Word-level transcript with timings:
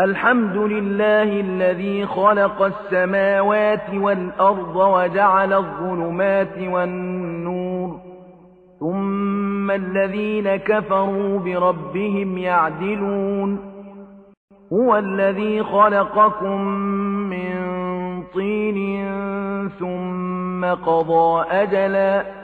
الحمد 0.00 0.56
لله 0.56 1.40
الذي 1.40 2.06
خلق 2.06 2.62
السماوات 2.62 3.94
والأرض 3.94 4.76
وجعل 4.76 5.52
الظلمات 5.52 6.58
والنور. 6.58 8.00
ثم 8.80 9.70
الذين 9.70 10.56
كفروا 10.56 11.38
بربهم 11.38 12.38
يعدلون. 12.38 13.58
هو 14.72 14.96
الذي 14.96 15.62
خلقكم 15.62 16.60
من 17.30 17.54
طين 18.34 18.98
ثم 19.78 20.64
قضى 20.64 21.44
أجلا. 21.50 22.43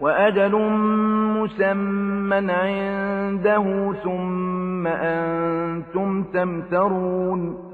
وأجل 0.00 0.56
مسمى 1.36 2.52
عنده 2.52 3.94
ثم 4.04 4.86
أنتم 4.86 6.22
تمترون 6.22 7.66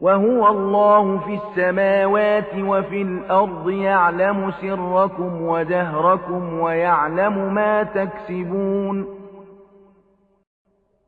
وهو 0.00 0.48
الله 0.48 1.18
في 1.18 1.34
السماوات 1.34 2.54
وفي 2.58 3.02
الأرض 3.02 3.70
يعلم 3.70 4.50
سركم 4.50 5.42
وجهركم 5.42 6.58
ويعلم 6.58 7.54
ما 7.54 7.82
تكسبون 7.82 9.06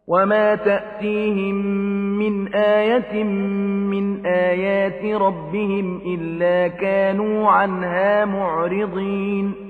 وما 0.09 0.55
تأتيهم 0.55 1.55
من 2.19 2.55
آية 2.55 3.25
من 3.25 4.27
آيات 4.27 5.21
ربهم 5.21 6.01
إلا 6.07 6.69
كانوا 6.69 7.51
عنها 7.51 8.25
معرضين 8.25 9.70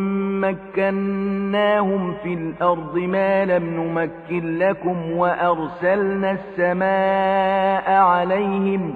مكناهم 0.41 2.13
في 2.23 2.33
الأرض 2.33 2.97
ما 2.97 3.45
لم 3.45 3.63
نمكن 3.63 4.57
لكم 4.57 5.11
وأرسلنا 5.11 6.31
السماء 6.31 7.91
عليهم 7.91 8.95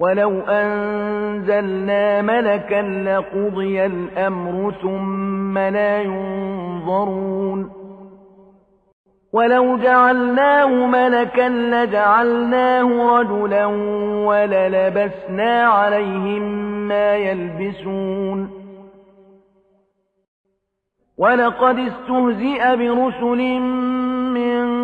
ولو 0.00 0.40
أنزلنا 0.40 2.22
ملكا 2.22 2.82
لقضي 2.82 3.86
الأمر 3.86 4.72
ثم 4.82 5.58
لا 5.58 6.02
ينظرون 6.02 7.70
ولو 9.32 9.76
جعلناه 9.76 10.86
ملكا 10.86 11.48
لجعلناه 11.48 13.18
رجلا 13.20 13.66
وللبسنا 14.26 15.62
عليهم 15.62 16.42
ما 16.88 17.16
يلبسون 17.16 18.50
ولقد 21.18 21.78
استهزئ 21.78 22.76
برسل 22.76 23.60
من 24.34 24.83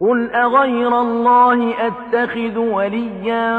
قل 0.00 0.30
أغير 0.30 1.00
الله 1.00 1.74
أتخذ 1.86 2.58
وليا 2.58 3.50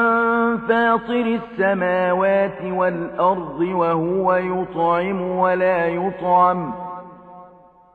فاطر 0.58 1.40
السماوات 1.40 2.64
والأرض 2.64 3.60
وهو 3.60 4.34
يطعم 4.34 5.22
ولا 5.22 5.88
يطعم 5.88 6.74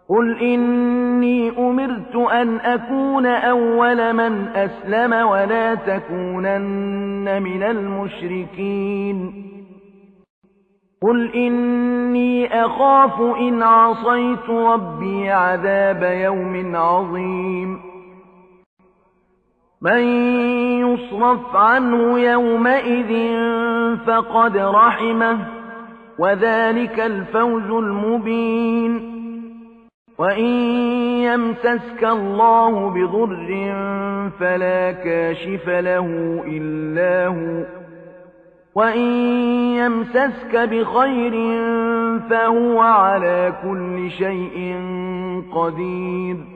قل 0.08 0.38
إني 0.40 1.58
أمرت 1.58 2.16
أن 2.16 2.60
أكون 2.60 3.26
أول 3.26 4.12
من 4.12 4.48
أسلم 4.48 5.12
ولا 5.12 5.74
تكونن 5.74 7.42
من 7.42 7.62
المشركين 7.62 9.46
قل 11.02 11.32
إني 11.34 12.64
أخاف 12.64 13.20
إن 13.20 13.62
عصيت 13.62 14.50
ربي 14.50 15.30
عذاب 15.30 16.02
يوم 16.02 16.76
عظيم 16.76 17.85
من 19.82 20.02
يصرف 20.80 21.56
عنه 21.56 22.18
يومئذ 22.18 23.36
فقد 24.06 24.56
رحمه 24.56 25.38
وذلك 26.18 27.00
الفوز 27.00 27.70
المبين. 27.70 29.16
وإن 30.18 30.50
يمسسك 31.22 32.04
الله 32.04 32.90
بضر 32.90 33.74
فلا 34.40 34.92
كاشف 34.92 35.68
له 35.68 36.06
إلا 36.46 37.26
هو. 37.26 37.64
وإن 38.74 39.08
يمسسك 39.76 40.56
بخير 40.56 41.32
فهو 42.30 42.80
على 42.80 43.52
كل 43.62 44.10
شيء 44.10 44.80
قدير. 45.54 46.55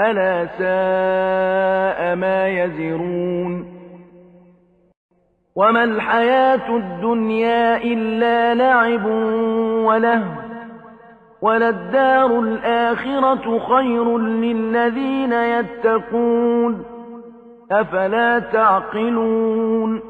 ألا 0.00 0.46
ساء 0.58 2.16
ما 2.16 2.48
يزرون 2.48 3.80
وما 5.56 5.84
الحياة 5.84 6.76
الدنيا 6.76 7.76
إلا 7.76 8.54
لعب 8.54 9.04
وله 9.84 10.22
وللدار 11.42 12.40
الآخرة 12.40 13.58
خير 13.58 14.18
للذين 14.18 15.32
يتقون 15.32 16.84
أفلا 17.72 18.38
تعقلون 18.38 20.09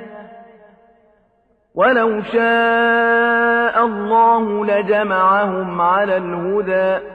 ولو 1.75 2.21
شاء 2.21 3.85
الله 3.85 4.65
لجمعهم 4.65 5.81
على 5.81 6.17
الهدى 6.17 7.05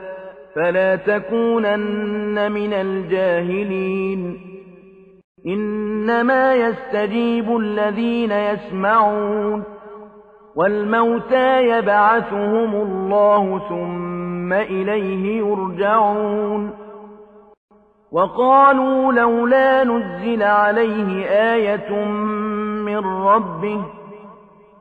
فلا 0.55 0.95
تكونن 0.95 2.51
من 2.51 2.73
الجاهلين 2.73 4.39
إنما 5.47 6.55
يستجيب 6.55 7.57
الذين 7.57 8.31
يسمعون 8.31 9.63
والموتى 10.55 11.67
يبعثهم 11.67 12.75
الله 12.75 13.59
ثم 13.69 14.53
إليه 14.53 15.37
يرجعون 15.37 16.71
وقالوا 18.11 19.13
لولا 19.13 19.83
نزل 19.83 20.43
عليه 20.43 21.25
آية 21.25 22.05
من 22.85 22.97
ربه 22.97 23.81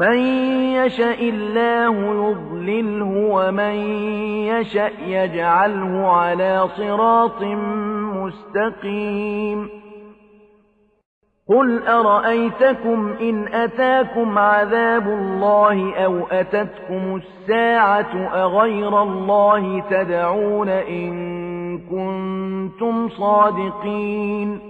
من 0.00 0.18
يشاء 0.74 1.28
الله 1.28 1.94
يضلله 2.30 3.28
ومن 3.30 3.74
يشاء 4.46 4.92
يجعله 5.06 6.06
على 6.08 6.68
صراط 6.76 7.42
مستقيم. 8.14 9.68
قل 11.48 11.86
أرأيتكم 11.88 13.12
إن 13.20 13.48
أتاكم 13.54 14.38
عذاب 14.38 15.06
الله 15.08 15.94
أو 16.04 16.26
أتتكم 16.26 17.16
الساعة 17.16 18.28
أغير 18.44 19.02
الله 19.02 19.80
تدعون 19.90 20.68
إن 20.68 21.78
كنتم 21.78 23.08
صادقين؟ 23.08 24.69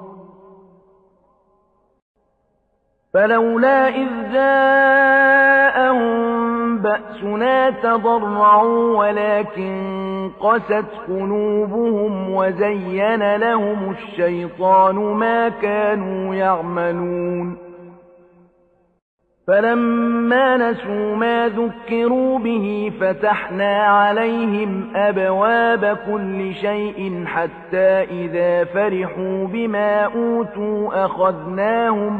فلولا 3.13 3.87
إذ 3.89 4.33
جاءهم 4.33 6.11
بأسنا 6.77 7.69
تضرعوا 7.69 8.97
ولكن 8.97 10.31
قست 10.39 10.85
قلوبهم 11.07 12.33
وزين 12.33 13.35
لهم 13.35 13.91
الشيطان 13.91 14.95
ما 14.95 15.49
كانوا 15.49 16.35
يعملون. 16.35 17.57
فلما 19.47 20.57
نسوا 20.57 21.15
ما 21.15 21.47
ذكروا 21.47 22.39
به 22.39 22.91
فتحنا 23.01 23.83
عليهم 23.83 24.95
أبواب 24.95 25.97
كل 26.11 26.53
شيء 26.53 27.23
حتى 27.25 28.03
إذا 28.03 28.63
فرحوا 28.63 29.47
بما 29.47 30.03
أوتوا 30.03 31.05
أخذناهم 31.05 32.19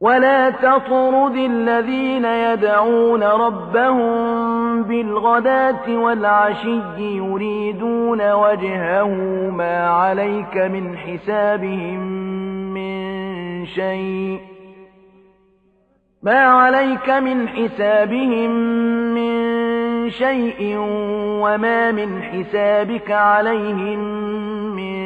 ولا 0.00 0.50
تطرد 0.50 1.36
الذين 1.36 2.24
يدعون 2.24 3.22
ربهم 3.22 4.82
بالغداة 4.82 5.88
والعشي 5.88 6.80
يريدون 6.98 8.32
وجهه 8.32 9.08
ما 9.50 9.88
عليك 9.88 10.56
من 10.56 10.98
حسابهم 10.98 12.00
من 12.74 13.66
شيء 13.66 14.40
ما 16.22 16.38
عليك 16.38 17.10
من 17.10 17.48
حسابهم 17.48 18.50
من 19.14 20.10
شيء 20.10 20.76
وما 21.42 21.92
من 21.92 22.22
حسابك 22.22 23.10
عليهم 23.10 23.98
من 24.76 25.05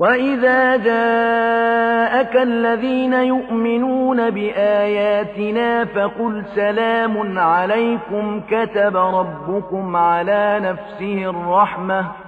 وإذا 0.00 0.76
جاءك 0.76 2.36
الذين 2.36 3.12
يؤمنون 3.12 4.30
بآياتنا 4.30 5.84
فقل 5.84 6.44
سلام 6.54 7.38
عليكم 7.38 8.40
كتب 8.50 8.96
ربكم 8.96 9.96
على 9.96 10.60
نفسه 10.62 11.30
الرحمة 11.30 12.27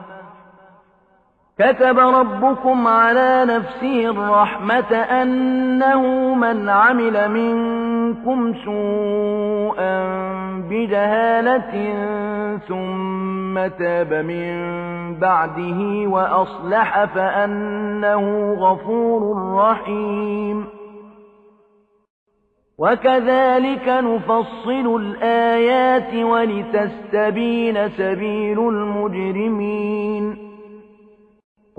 كتب 1.60 1.98
ربكم 1.98 2.86
على 2.86 3.44
نفسه 3.48 4.10
الرحمة 4.10 4.94
أنه 4.96 6.34
من 6.34 6.68
عمل 6.68 7.28
منكم 7.30 8.54
سوءا 8.64 10.04
بجهالة 10.70 11.94
ثم 12.68 13.66
تاب 13.78 14.14
من 14.14 14.54
بعده 15.18 16.08
وأصلح 16.08 17.04
فأنه 17.04 18.54
غفور 18.58 19.52
رحيم. 19.54 20.66
وكذلك 22.78 23.88
نفصل 23.88 24.96
الآيات 25.00 26.14
ولتستبين 26.14 27.88
سبيل 27.88 28.58
المجرمين. 28.58 30.50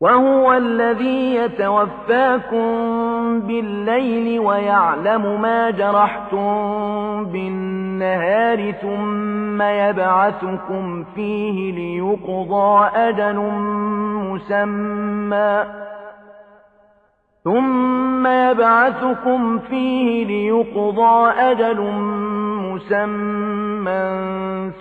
وهو 0.00 0.52
الذي 0.52 1.34
يتوفاكم 1.34 2.70
بالليل 3.40 4.40
ويعلم 4.40 5.40
ما 5.42 5.70
جرحتم 5.70 7.24
بالنهار 7.24 8.72
ثم 8.72 9.62
يبعثكم 9.62 11.04
فيه 11.14 11.72
ليقضى 11.72 12.88
أجل 12.94 13.36
مسمى 14.30 15.64
ثم 17.44 18.26
يبعثكم 18.26 19.58
فيه 19.58 20.24
ليقضى 20.24 21.30
أجل 21.30 21.80
مسمى 21.80 22.59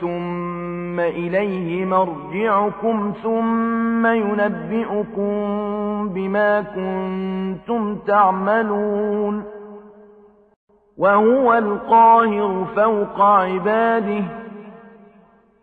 ثم 0.02 1.00
إليه 1.00 1.86
مرجعكم 1.86 3.14
ثم 3.24 4.06
ينبئكم 4.06 5.34
بما 6.10 6.62
كنتم 6.62 7.96
تعملون 7.96 9.44
وهو 10.98 11.54
القاهر 11.54 12.66
فوق 12.76 13.22
عباده 13.22 14.24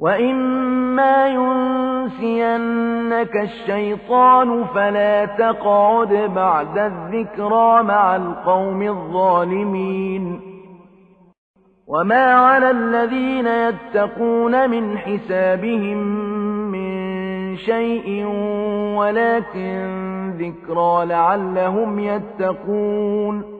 وإما 0.00 1.26
ينسينك 1.28 2.80
الشيطان 3.36 4.64
فلا 4.64 5.24
تقعد 5.24 6.12
بعد 6.34 6.78
الذكرى 6.78 7.82
مع 7.82 8.16
القوم 8.16 8.82
الظالمين 8.82 10.40
وما 11.86 12.32
على 12.34 12.70
الذين 12.70 13.46
يتقون 13.46 14.70
من 14.70 14.98
حسابهم 14.98 15.98
من 16.72 17.56
شيء 17.56 18.26
ولكن 18.96 20.30
ذكرى 20.38 21.06
لعلهم 21.06 21.98
يتقون 21.98 23.59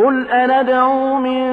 قل 0.00 0.30
أندعو 0.30 1.18
من 1.18 1.44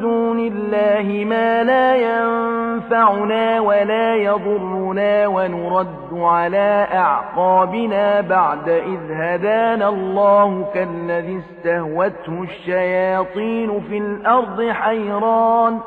دون 0.00 0.38
الله 0.38 1.24
ما 1.24 1.64
لا 1.64 1.96
ينفعنا 1.96 3.60
ولا 3.60 4.14
يضرنا 4.14 5.26
ونرد 5.26 6.12
على 6.12 6.86
أعقابنا 6.94 8.20
بعد 8.20 8.68
إذ 8.68 9.12
هدانا 9.12 9.88
الله 9.88 10.66
كالذي 10.74 11.38
استهوته 11.38 12.42
الشياطين 12.42 13.80
في 13.80 13.98
الأرض 13.98 14.70
حيران 14.70 15.78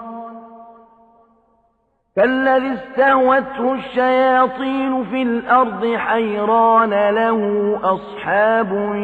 كالذي 2.19 2.73
استهوته 2.73 3.73
الشياطين 3.73 5.03
في 5.03 5.21
الأرض 5.21 5.95
حيران 5.95 6.89
له 7.09 7.39
أصحاب 7.83 8.95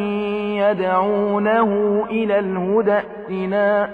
يدعونه 0.59 2.03
إلى 2.09 2.39
الهدى 2.39 2.91
ائتنا. 2.91 3.89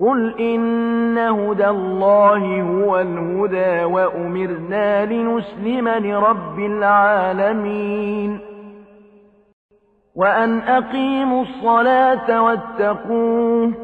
قل 0.00 0.40
إن 0.40 1.18
هدى 1.18 1.68
الله 1.68 2.62
هو 2.62 3.00
الهدى 3.00 3.84
وأمرنا 3.84 5.04
لنسلم 5.04 5.88
لرب 5.88 6.58
العالمين. 6.58 8.38
وأن 10.16 10.58
أقيموا 10.58 11.42
الصلاة 11.42 12.42
واتقوه 12.42 13.83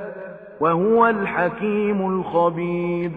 وهو 0.61 1.07
الحكيم 1.07 2.19
الخبير. 2.19 3.11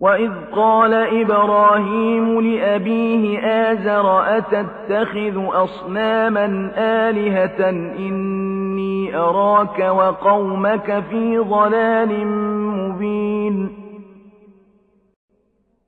وإذ 0.00 0.32
قال 0.56 0.94
إبراهيم 0.94 2.40
لأبيه 2.40 3.38
آزر 3.40 4.36
أتتخذ 4.38 5.62
أصناما 5.62 6.72
آلهة 6.76 7.70
إني 7.98 9.16
أراك 9.16 9.78
وقومك 9.78 11.04
في 11.10 11.38
ضلال 11.38 12.26
مبين؟ 12.78 13.83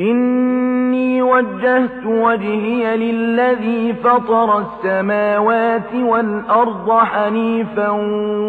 إني 0.00 1.22
وجهت 1.22 2.06
وجهي 2.06 2.96
للذي 2.96 3.92
فطر 3.92 4.58
السماوات 4.58 5.94
والأرض 5.94 6.90
حنيفا 6.90 7.88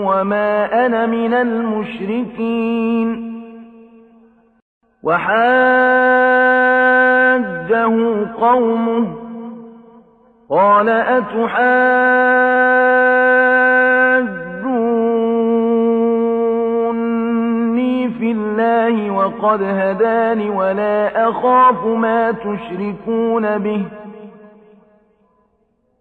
وما 0.06 0.86
أنا 0.86 1.06
من 1.06 1.34
المشركين. 1.34 3.32
وحاجه 5.04 5.42
قومه. 8.40 9.08
قال 10.50 10.90
أتحاجوني 10.90 13.01
الله 19.41 19.51
وقد 19.51 19.63
هداني 19.63 20.49
ولا 20.49 21.30
أخاف 21.30 21.86
ما 21.86 22.32
تشركون 22.32 23.58
به 23.58 23.86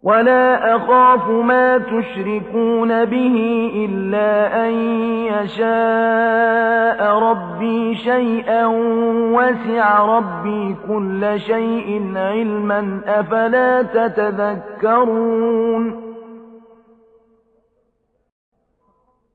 ولا 0.03 0.77
أخاف 0.77 1.29
ما 1.29 1.79
تشركون 1.79 3.05
به 3.05 3.71
إلا 3.75 4.67
أن 4.67 4.73
يشاء 5.25 7.19
ربي 7.19 7.95
شيئا 7.95 8.67
وسع 9.35 10.05
ربي 10.19 10.77
كل 10.89 11.41
شيء 11.41 12.13
علما 12.17 13.01
أفلا 13.07 13.83
تتذكرون 13.83 15.51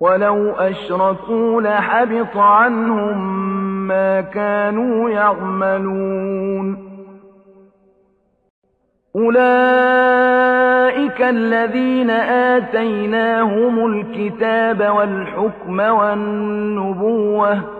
ولو 0.00 0.50
أشركوا 0.50 1.62
لحبط 1.62 2.36
عنهم 2.36 3.18
ما 3.88 4.20
كانوا 4.20 5.10
يعملون. 5.10 6.90
أولئك 9.16 11.22
الذين 11.22 12.10
آتيناهم 12.10 13.86
الكتاب 13.86 14.92
والحكم 14.96 15.80
والنبوة 15.80 17.79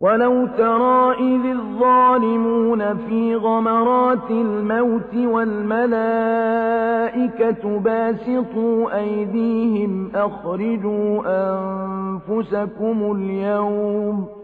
ولو 0.00 0.46
ترى 0.46 1.14
إذ 1.18 1.46
الظالمون 1.46 2.96
في 3.08 3.36
غمرات 3.36 4.30
الموت 4.30 5.14
والملائكة 5.14 6.64
باسطوا 7.78 8.98
أيديهم 8.98 10.10
أخرجوا 10.14 11.22
أنفسكم 11.26 13.12
اليوم 13.16 14.43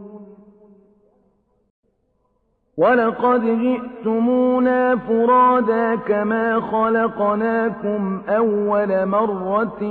ولقد 2.81 3.41
جئتمونا 3.41 4.95
فرادا 4.95 5.95
كما 5.95 6.59
خلقناكم 6.59 8.21
أول 8.29 9.05
مرة 9.05 9.83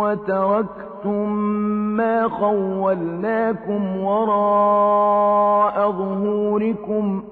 وتركتم 0.00 1.32
ما 1.96 2.28
خولناكم 2.28 3.96
وراء 3.96 5.92
ظهوركم 5.92 7.22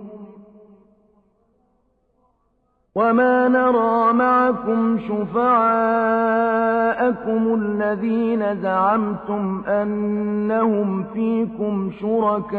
وما 2.94 3.48
نرى 3.48 4.12
معكم 4.12 4.98
شفعاءكم 4.98 6.34
الذين 7.54 8.62
زعمتم 8.62 9.62
أنهم 9.66 11.04
فيكم 11.04 11.90
شركاء 12.00 12.58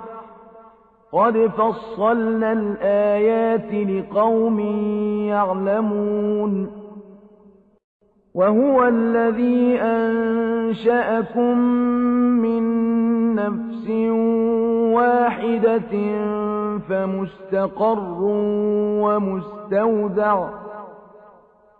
قد 1.11 1.51
فصلنا 1.57 2.51
الآيات 2.51 3.73
لقوم 3.73 4.59
يعلمون 5.29 6.71
وهو 8.35 8.87
الذي 8.87 9.77
أنشأكم 9.81 11.57
من 12.41 12.63
نفس 13.35 13.89
واحدة 14.95 15.91
فمستقر 16.89 18.17
ومستودع 19.03 20.49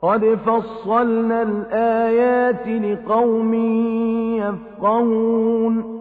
قد 0.02 0.39
فصلنا 0.46 1.41
الآيات 1.41 2.67
لقوم 2.67 3.54
يفقهون 4.36 6.01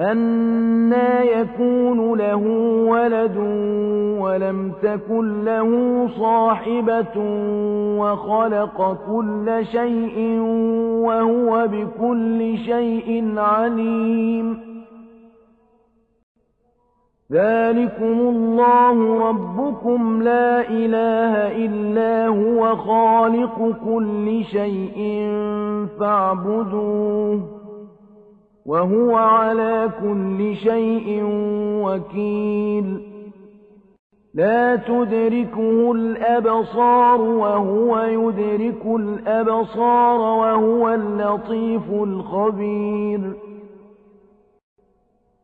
أَنَّىٰ 0.00 1.40
يَكُونُ 1.40 2.18
لَهُ 2.18 2.42
وَلَدٌ 2.88 3.36
وَلَمْ 4.20 4.72
تَكُن 4.82 5.44
لَّهُ 5.44 5.70
صَاحِبَةٌ 6.20 7.16
وَخَلَقَ 7.98 8.98
كُلَّ 9.06 9.66
شَيْءٍ 9.72 10.40
وَهُوَ 11.06 11.68
بِكُلِّ 11.68 12.56
شَيْءٍ 12.66 13.38
عَلِيمٌ 13.38 14.58
ذَٰلِكُمُ 17.32 18.18
اللَّهُ 18.34 19.28
رَبُّكُمْ 19.28 20.22
لَا 20.22 20.60
إِلَٰهَ 20.70 21.32
إِلَّا 21.66 22.26
هُوَ 22.26 22.76
خَالِقُ 22.76 23.56
كُلِّ 23.84 24.44
شَيْءٍ 24.44 24.98
فَاعْبُدُوهُ 26.00 27.57
وهو 28.68 29.16
على 29.16 29.90
كل 30.02 30.56
شيء 30.56 31.20
وكيل. 31.84 33.00
لا 34.34 34.76
تدركه 34.76 35.92
الأبصار 35.92 37.20
وهو 37.20 38.00
يدرك 38.00 38.86
الأبصار 38.86 40.20
وهو 40.20 40.88
اللطيف 40.88 41.90
الخبير. 41.90 43.20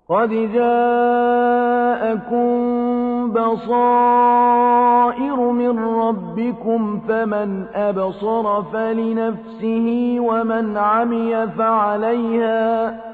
قد 0.09 0.31
جاءكم 0.31 2.45
بصائر 3.33 5.37
من 5.37 5.79
ربكم 5.79 7.01
فمن 7.09 7.65
أبصر 7.75 8.63
فلنفسه 8.63 10.17
ومن 10.21 10.77
عمي 10.77 11.47
فعليها 11.47 13.14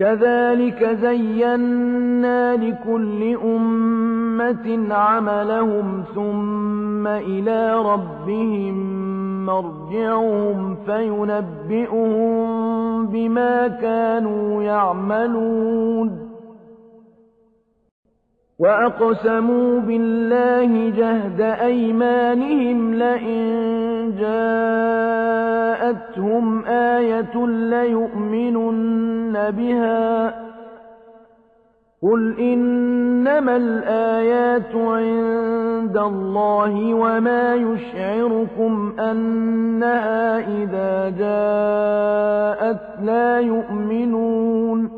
كذلك 0.00 0.84
زينا 1.02 2.56
لكل 2.56 3.36
أمة 3.44 4.94
عملهم 4.94 6.04
ثم 6.14 7.06
إلى 7.06 7.74
ربهم 7.74 8.76
مرجعهم 9.46 10.76
فينبئهم 10.86 12.46
بما 13.06 13.68
كانوا 13.68 14.62
يعملون. 14.62 16.28
وأقسموا 18.58 19.80
بالله 19.80 20.90
جهد 20.90 21.40
أيمانهم 21.40 22.94
لئن 22.94 23.87
جاءتهم 25.80 26.64
آية 26.64 27.46
ليؤمنن 27.46 29.50
بها 29.50 30.34
قل 32.02 32.40
إنما 32.40 33.56
الآيات 33.56 34.74
عند 34.74 35.96
الله 35.96 36.94
وما 36.94 37.54
يشعركم 37.54 38.94
أنها 39.00 40.38
إذا 40.38 41.08
جاءت 41.18 42.80
لا 43.02 43.40
يؤمنون 43.40 44.97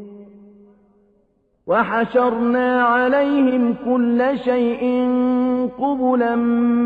وحشرنا 1.67 2.83
عليهم 2.83 3.75
كل 3.85 4.39
شيء 4.43 4.83
قبلا 5.79 6.35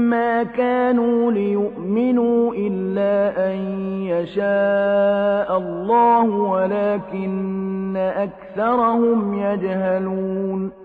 ما 0.10 0.44
كانوا 0.44 1.32
ليؤمنوا 1.32 2.54
إلا 2.54 3.52
أن 3.52 3.58
يشاء 4.02 5.58
الله 5.58 6.24
ولكن 6.24 7.98
أكثرهم 7.98 9.34
يجهلون. 9.34 10.85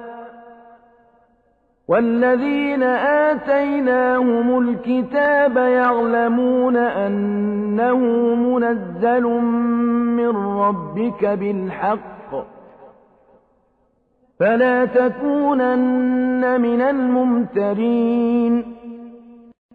والذين 1.91 2.83
آتيناهم 2.83 4.59
الكتاب 4.59 5.57
يعلمون 5.57 6.77
أنه 6.77 7.95
منزل 8.35 9.23
من 10.17 10.37
ربك 10.37 11.25
بالحق 11.25 12.31
فلا 14.39 14.85
تكونن 14.85 16.61
من 16.61 16.81
الممترين 16.81 18.75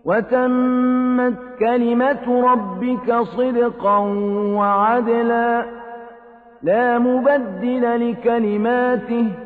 وتمت 0.04 1.38
كلمة 1.58 2.52
ربك 2.52 3.16
صدقا 3.20 3.98
وعدلا 4.56 5.64
لا 6.62 6.98
مبدل 6.98 8.10
لكلماته 8.10 9.45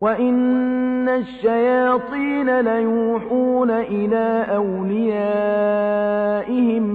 وإن 0.00 1.08
الشياطين 1.08 2.60
ليوحون 2.60 3.70
إلى 3.70 4.46
أوليائهم 4.56 5.02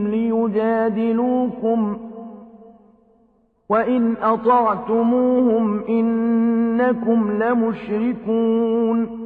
ليجادلوكم 0.08 1.98
وإن 3.70 4.16
أطعتموهم 4.22 5.84
إنكم 5.90 7.44
لمشركون 7.44 9.26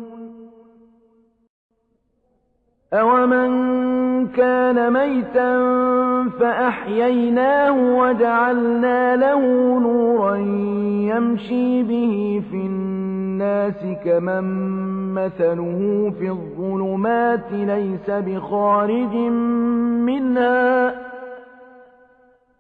أومن 2.94 3.50
كان 4.28 4.94
ميتا 4.94 5.60
فأحييناه 6.40 7.98
وجعلنا 8.00 9.16
له 9.16 9.42
نورا 9.80 10.36
يمشي 11.16 11.84
به 11.84 12.44
في 12.52 12.58
الناس 13.42 13.98
كمن 14.06 14.44
مثله 15.14 16.12
في 16.20 16.30
الظلمات 16.30 17.52
ليس 17.52 18.10
بخارج 18.10 19.16
منها. 20.06 20.96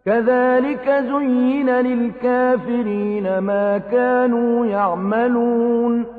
كذلك 0.06 0.90
زين 0.90 1.70
للكافرين 1.70 3.38
ما 3.38 3.78
كانوا 3.78 4.66
يعملون. 4.66 6.18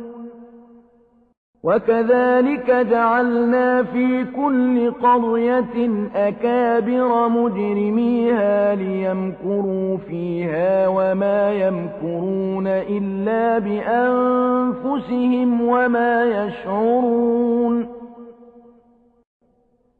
وكذلك 1.64 2.70
جعلنا 2.70 3.82
في 3.82 4.24
كل 4.24 4.90
قرية 4.90 5.90
أكابر 6.16 7.28
مجرميها 7.28 8.74
ليمكروا 8.74 9.96
فيها 9.96 10.88
وما 10.88 11.52
يمكرون 11.52 12.66
إلا 12.66 13.58
بأنفسهم 13.58 15.60
وما 15.60 16.24
يشعرون 16.24 17.86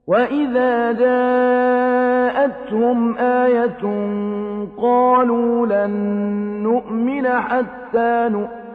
وإذا 0.07 0.93
جاءتهم 0.93 2.39
آية 3.19 3.83
قالوا 4.79 5.67
لن 5.67 5.91
نؤمن 6.63 7.29
حتى 7.29 8.29
نؤمن 8.33 8.60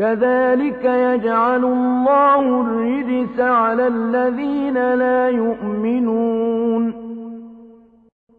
كذلك 0.00 0.84
يجعل 0.84 1.64
الله 1.64 2.60
الرجس 2.60 3.40
على 3.40 3.86
الذين 3.86 4.94
لا 4.94 5.28
يؤمنون. 5.28 6.94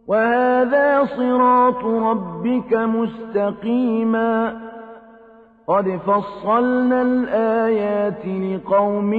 وهذا 0.07 1.03
صراط 1.03 1.86
ربك 1.86 2.74
مستقيما. 2.74 4.62
قد 5.68 5.99
فصلنا 6.07 7.01
الآيات 7.01 8.26
لقوم 8.26 9.14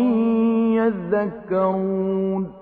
يذكرون. 0.75 2.62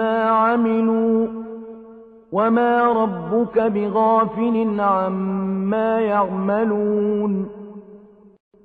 عملوا 0.00 1.26
وما 2.32 2.82
ربك 2.82 3.58
بغافل 3.58 4.80
عما 4.80 6.00
يعملون 6.00 7.48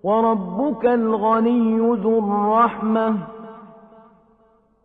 وربك 0.04 0.86
الغني 0.86 1.78
ذو 1.80 2.20
الرحمة 2.20 3.37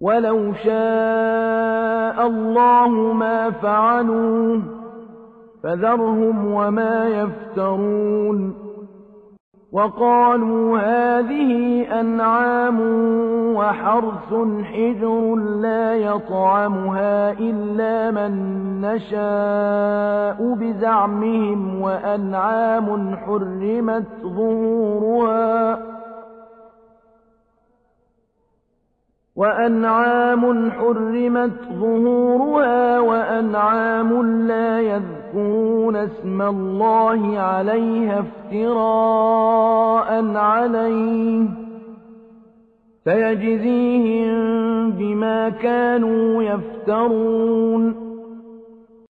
ولو 0.00 0.52
شاء 0.54 2.26
الله 2.26 2.88
ما 3.12 3.50
فعلوه 3.50 4.62
فذرهم 5.62 6.52
وما 6.52 7.08
يفترون 7.08 8.54
وقالوا 9.72 10.78
هذه 10.78 11.82
أنعام 12.00 12.80
وحرث 13.56 14.34
حجر 14.64 15.34
لا 15.36 15.94
يطعمها 15.94 17.32
إلا 17.32 18.10
من 18.10 18.32
نشاء 18.80 20.54
بزعمهم 20.54 21.80
وأنعام 21.80 23.16
حرمت 23.16 24.06
ظهورها 24.22 25.78
وأنعام 29.40 30.70
حرمت 30.70 31.50
ظهورها 31.72 33.00
وأنعام 33.00 34.22
لا 34.46 34.80
يذكرون 34.80 35.96
اسم 35.96 36.42
الله 36.42 37.38
عليها 37.38 38.24
افتراء 38.52 40.08
عليه 40.36 41.46
فيجزيهم 43.04 44.90
بما 44.90 45.48
كانوا 45.48 46.42
يفترون 46.42 48.09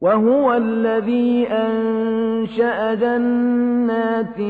وهو 0.00 0.52
الذي 0.52 1.48
أنشأ 1.48 2.94
جنات 2.94 4.40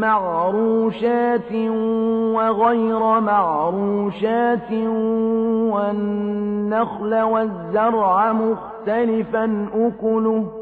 معروشات 0.00 1.52
وغير 2.36 3.20
معروشات 3.20 4.72
والنخل 5.72 7.14
والزرع 7.22 8.32
مختلفا 8.32 9.66
أكله 9.74 10.61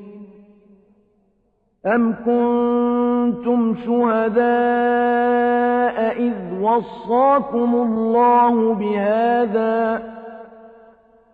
أم 1.85 2.13
كنتم 2.25 3.75
شهداء 3.85 4.41
إذ 6.17 6.33
وصاكم 6.61 7.75
الله 7.75 8.73
بهذا 8.73 10.03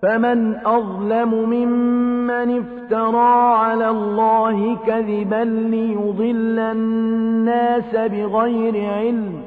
فمن 0.02 0.56
أظلم 0.66 1.50
ممن 1.50 2.60
افترى 2.60 3.56
على 3.56 3.90
الله 3.90 4.76
كذبا 4.76 5.44
ليضل 5.46 6.60
الناس 6.60 7.96
بغير 7.96 8.94
علم 8.94 9.42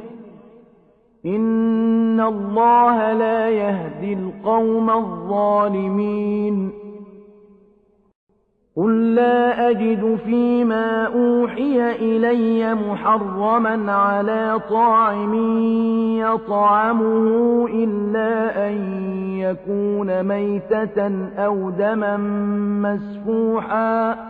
إن 1.27 2.21
الله 2.21 3.13
لا 3.13 3.51
يهدي 3.51 4.13
القوم 4.13 4.91
الظالمين 4.91 6.80
قل 8.77 9.15
لا 9.15 9.71
أجد 9.71 10.19
فيما 10.25 11.07
أوحي 11.07 11.93
إلي 11.93 12.75
محرما 12.75 13.93
على 13.93 14.61
طاعم 14.71 15.35
يطعمه 16.19 17.67
إلا 17.67 18.69
أن 18.69 18.75
يكون 19.39 20.23
ميتة 20.23 21.29
أو 21.39 21.71
دما 21.71 22.17
مسفوحا 22.83 24.30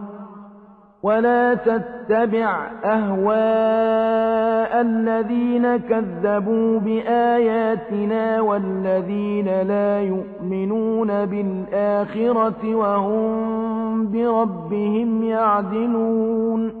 ولا 1.03 1.53
تتبع 1.53 2.71
أهواء 2.85 4.81
الذين 4.81 5.77
كذبوا 5.77 6.79
بآياتنا 6.79 8.41
والذين 8.41 9.61
لا 9.61 10.01
يؤمنون 10.01 11.25
بالآخرة 11.25 12.75
وهم 12.75 14.11
بربهم 14.11 15.23
يعدلون 15.23 16.80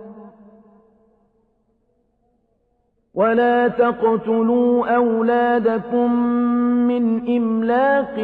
ولا 3.15 3.67
تقتلوا 3.67 4.95
أولادكم 4.95 6.15
من 6.87 7.35
إملاق 7.37 8.19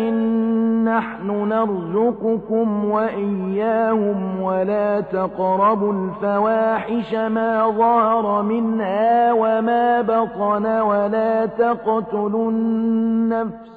نحن 0.85 1.49
نرزقكم 1.49 2.85
وإياهم 2.85 4.41
ولا 4.41 4.99
تقربوا 4.99 5.93
الفواحش 5.93 7.13
ما 7.13 7.69
ظهر 7.69 8.41
منها 8.41 9.33
وما 9.33 10.01
بطن 10.01 10.65
ولا 10.65 11.45
تقتلوا 11.45 12.51
النفس 12.51 13.76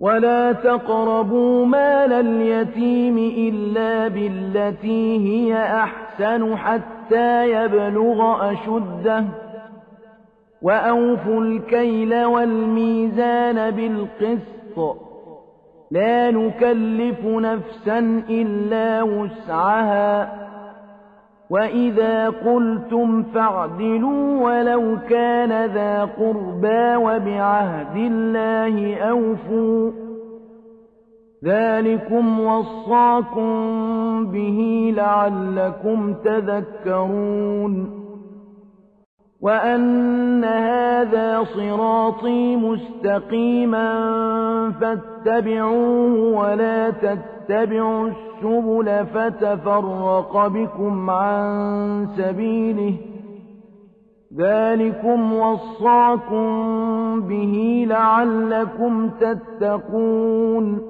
ولا 0.00 0.52
تقربوا 0.52 1.66
مال 1.66 2.12
اليتيم 2.12 3.18
إلا 3.18 4.08
بالتي 4.08 5.18
هي 5.28 5.56
أحسن 5.64 6.56
حتى 6.56 7.50
يبلغ 7.50 8.50
أشده 8.52 9.24
وأوفوا 10.62 11.40
الكيل 11.42 12.24
والميزان 12.24 13.70
بالقسط 13.70 14.96
لا 15.90 16.30
نكلف 16.30 17.24
نفسا 17.24 17.98
إلا 18.30 19.02
وسعها 19.02 20.40
وإذا 21.50 22.28
قلتم 22.28 23.22
فاعدلوا 23.22 24.40
ولو 24.40 24.98
كان 25.08 25.66
ذا 25.66 26.04
قربى 26.04 26.96
وبعهد 26.96 27.96
الله 27.96 28.96
أوفوا 28.96 29.90
ذلكم 31.44 32.40
وصاكم 32.40 33.50
به 34.26 34.92
لعلكم 34.96 36.14
تذكرون 36.14 38.00
وأن 39.40 40.44
هذا 40.44 41.44
صراطي 41.44 42.56
مستقيما 42.56 43.90
فاتبعوه 44.80 46.38
ولا 46.38 46.90
تتبعوا 46.90 47.39
السبل 47.50 49.06
فتفرق 49.06 50.46
بكم 50.46 51.10
عن 51.10 52.08
سبيله 52.16 52.94
ذلكم 54.38 55.32
وصاكم 55.32 56.50
به 57.20 57.84
لعلكم 57.88 59.10
تتقون 59.10 60.89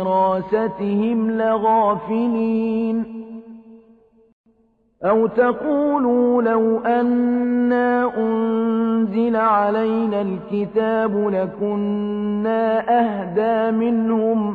دراستهم 0.00 1.30
لغافلين 1.30 3.04
أو 5.04 5.26
تقولوا 5.26 6.42
لو 6.42 6.78
أنا 6.78 8.16
أنزل 8.18 9.36
علينا 9.36 10.20
الكتاب 10.20 11.28
لكنا 11.28 12.84
أهدى 13.00 13.76
منهم 13.76 14.54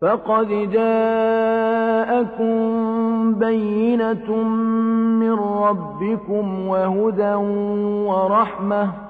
فقد 0.00 0.48
جاءكم 0.72 2.54
بينة 3.34 4.44
من 5.20 5.32
ربكم 5.32 6.68
وهدى 6.68 7.34
ورحمة 8.08 9.09